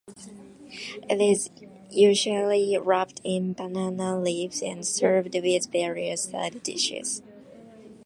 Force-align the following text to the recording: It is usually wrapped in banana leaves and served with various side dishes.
It 1.07 1.21
is 1.21 1.51
usually 1.91 2.75
wrapped 2.75 3.21
in 3.23 3.53
banana 3.53 4.19
leaves 4.19 4.63
and 4.63 4.83
served 4.83 5.35
with 5.39 5.71
various 5.71 6.23
side 6.23 6.63
dishes. 6.63 7.21